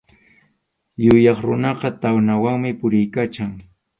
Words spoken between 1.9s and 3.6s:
tawnawanmi puriykachan.